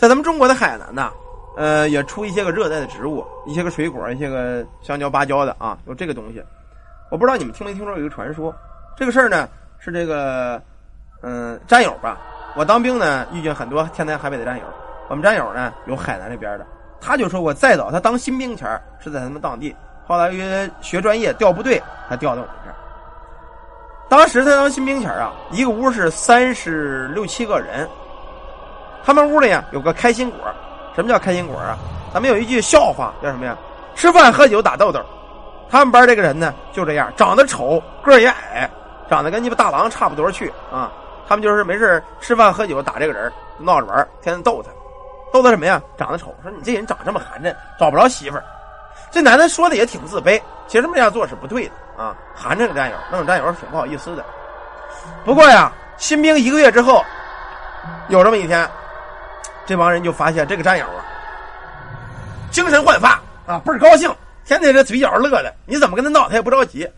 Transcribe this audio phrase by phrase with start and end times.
[0.00, 1.12] 在咱们中国的海南呢，
[1.58, 6.42] 呃，也出一些个热带的植物，一些个水果，一些个香蕉、芭蕉的啊，有这个东西。
[7.10, 8.50] 我不知道你们听没听说有一个传说，
[8.96, 9.46] 这个事儿呢
[9.78, 10.58] 是这个，
[11.20, 12.16] 嗯，战友吧。
[12.56, 14.64] 我当兵呢，遇见很多天南海北的战友。
[15.10, 16.66] 我们战友呢有海南那边的，
[16.98, 18.66] 他就说我再早他当新兵前
[19.00, 19.76] 是在他们当地，
[20.06, 22.76] 后来因为学专业调部队，他调到我们这儿。
[24.08, 27.86] 当时他当新兵前啊，一个屋是三十六七个人，
[29.04, 30.40] 他们屋里呀有个开心果。
[30.94, 31.78] 什么叫开心果啊？
[32.12, 33.56] 咱们有一句笑话叫什么呀？
[33.94, 35.00] 吃饭喝酒打豆豆。
[35.70, 38.68] 他们班这个人呢就这样，长得丑，个儿也矮，
[39.08, 40.90] 长得跟鸡巴大郎差不多去啊。
[41.28, 44.70] 他们就是没事吃饭喝酒打这个人，闹着玩天天逗他。
[45.32, 45.80] 逗他什么呀？
[45.96, 48.42] 长得丑，说你这人长这么寒碜，找不着媳妇儿。
[49.12, 52.16] 这男的说的也挺自卑，其实这么样做是不对的啊。
[52.34, 54.24] 寒碜的战友，那种战友挺不好意思的。
[55.24, 57.04] 不过呀，新兵一个月之后，
[58.08, 58.68] 有这么一天，
[59.70, 61.04] 这帮人就发现这个战友啊，
[62.50, 63.10] 精神焕发
[63.46, 64.12] 啊，倍儿高兴，
[64.44, 66.90] 天天这嘴角乐的，你怎么跟他闹，他也不着急。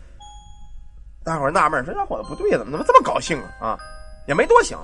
[1.23, 3.77] 大伙纳闷说：“这伙子不对，怎么怎么这么高兴啊？”啊，
[4.25, 4.79] 也没多想。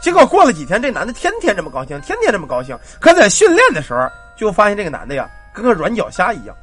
[0.00, 2.74] 结果过了几天，这男的天天这么高兴，天天这么高兴。
[2.98, 6.56] 可在训练的时候，就发现这个男的呀，跟个软脚虾一样。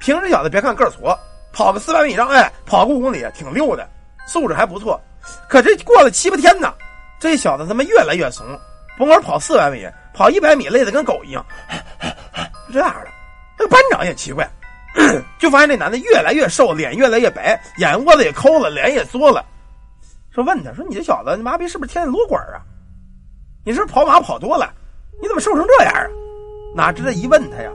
[0.00, 1.16] 平时小子别看个儿矬，
[1.52, 3.88] 跑个四百米障碍，跑个五公里挺溜的，
[4.26, 5.00] 素质还不错。
[5.48, 6.74] 可这过了七八天呢，
[7.20, 8.44] 这小子他妈越来越怂，
[8.98, 11.44] 甭管跑四百米，跑一百米累得跟狗一样，
[12.72, 13.08] 这样的。
[13.58, 14.48] 这个班长也奇怪，
[15.38, 19.44] 就发现这男的越来越瘦，脸越来越白，眼窝子也抠了，脸也缩了。
[20.30, 22.62] 说问他说你这小子你妈逼是不是天天撸管啊？
[23.64, 24.72] 你是不是跑马跑多了？
[25.20, 26.06] 你怎么瘦成这样啊？
[26.74, 27.70] 哪知道一问他呀，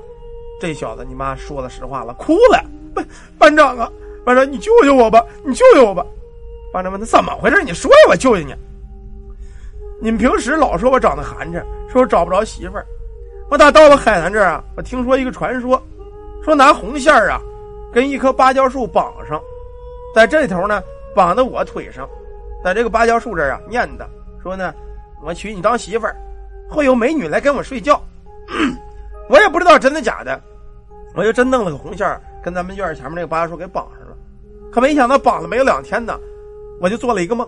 [0.59, 2.64] 这小子你妈说了实话了，哭了。
[2.95, 3.92] 班班长啊，
[4.25, 6.03] 班长你救救我吧，你救救我吧。
[6.73, 7.61] 班长问他怎么回事？
[7.61, 8.55] 你说呀，我救救你。
[9.99, 12.85] 你们平时老说我长得寒碜，说我找不着媳妇儿。
[13.49, 15.81] 我打到了海南这儿啊，我听说一个传说，
[16.43, 17.39] 说拿红线儿啊，
[17.93, 19.42] 跟一棵芭蕉树绑上，
[20.14, 20.81] 在这头呢
[21.15, 22.08] 绑在我腿上。
[22.64, 24.09] 在这个芭蕉树这儿啊，念的
[24.42, 24.73] 说呢，
[25.23, 26.15] 我娶你当媳妇儿，
[26.70, 28.02] 会有美女来跟我睡觉。
[29.30, 30.41] 我也不知道真的假的，
[31.15, 34.17] 我就真弄了个红线儿跟咱们院前面那个芭蕉树给绑上了。
[34.71, 36.20] 可没想到绑了没有两天呢，
[36.81, 37.47] 我就做了一个梦，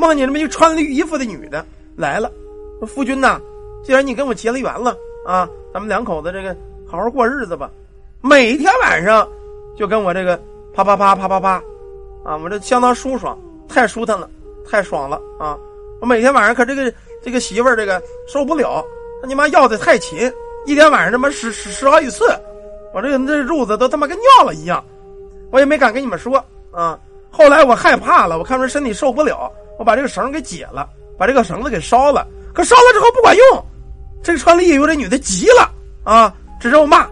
[0.00, 2.32] 梦见这么一个穿绿衣服的女的来了，
[2.78, 3.38] 说：“夫君呐，
[3.84, 4.96] 既然你跟我结了缘了
[5.26, 6.56] 啊，咱们两口子这个
[6.86, 7.70] 好好过日子吧。
[8.22, 9.28] 每天晚上
[9.76, 10.40] 就跟我这个
[10.72, 11.62] 啪啪啪啪啪啪，
[12.24, 13.38] 啊，我这相当舒爽。”
[13.72, 14.28] 太舒坦了，
[14.68, 15.56] 太爽了啊！
[16.00, 18.84] 我每天晚上可这个这个媳妇儿这个受不了，
[19.22, 20.28] 他你妈要的太勤，
[20.66, 22.24] 一天晚上他妈十十十好几次，
[22.92, 24.84] 我这个这褥子都他妈跟尿了一样，
[25.52, 26.98] 我也没敢跟你们说啊。
[27.30, 29.48] 后来我害怕了，我看出身体受不了，
[29.80, 30.86] 我把这个绳给解了，
[31.16, 32.26] 把这个绳子给烧了。
[32.52, 33.64] 可烧了之后不管用，
[34.22, 35.72] 这个穿绿衣服这女的急了
[36.04, 37.08] 啊，指着我骂：“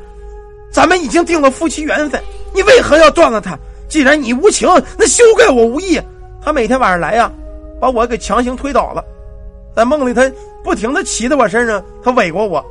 [0.70, 3.58] 咱们已经定了夫妻缘分，你为何要断了他？
[3.88, 4.68] 既然你无情，
[4.98, 5.98] 那休怪我无义。”
[6.44, 7.32] 他每天晚上来呀，
[7.80, 9.02] 把我给强行推倒了，
[9.74, 10.30] 在梦里他
[10.62, 12.62] 不停的骑在我身上，他尾过我。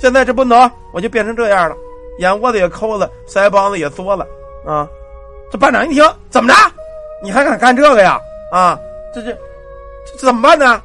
[0.00, 1.76] 现在这不能，我就变成这样了，
[2.18, 4.26] 眼窝子也抠了，腮帮子也缩了
[4.66, 4.88] 啊！
[5.48, 6.58] 这班长一听，怎么着？
[7.22, 8.18] 你还敢干这个呀？
[8.50, 8.78] 啊，
[9.14, 9.36] 这这
[10.18, 10.82] 这怎么办呢？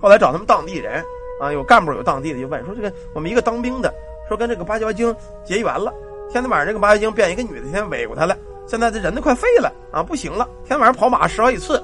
[0.00, 1.04] 后来找他们当地人
[1.40, 3.92] 啊，有干部有当地的，就问说这个我们一个当兵的
[4.28, 5.14] 说跟这个芭蕉精
[5.44, 5.92] 结缘了，
[6.30, 8.36] 天天晚上这个芭蕉精变一个女的，天天尾过他了。
[8.66, 11.82] 现在这人都快废了啊，不行了，天天晚上跑马十好几次，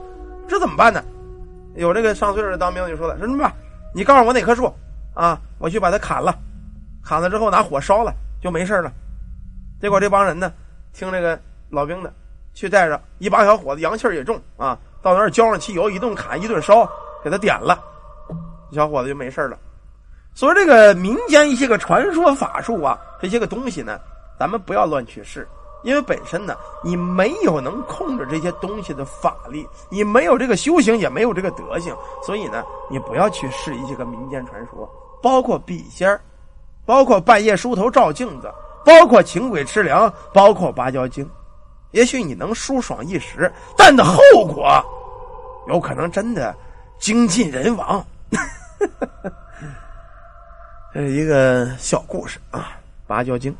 [0.49, 1.05] 这怎么办呢？
[1.75, 3.53] 有这个上岁数的当兵就说了：“说什么？
[3.95, 4.73] 你告诉我哪棵树
[5.15, 5.41] 啊？
[5.59, 6.37] 我去把它砍了，
[7.05, 8.93] 砍了之后拿火烧了就没事了。”
[9.81, 10.53] 结果这帮人呢，
[10.93, 11.39] 听这个
[11.71, 12.13] 老兵的，
[12.53, 14.79] 去带着一把小伙子，阳气也重啊，
[15.13, 16.89] 到那儿浇上汽油，一顿砍，一顿烧，
[17.23, 17.79] 给他点了，
[18.73, 19.59] 小伙子就没事了。
[20.35, 23.99] 所以这个民间一些个传说法术啊，这些个东西呢，
[24.39, 25.49] 咱们不要乱去试。
[25.85, 34.91] 因为本身呢，你没有能控制这些东西的法力，你没有这个修行，也没有这个德行，所以呢，你不要去试一些个民间传说，
[35.23, 36.21] 包括笔仙
[36.85, 38.53] 包括半夜梳头照镜子，
[38.85, 41.29] 包括请鬼吃粮，包括芭蕉精。
[41.93, 44.85] 也许你能舒爽一时，但的后果，
[45.69, 46.55] 有可能真的
[46.99, 48.05] 精尽人亡。
[50.93, 53.55] 这是一个小故事啊，芭蕉精。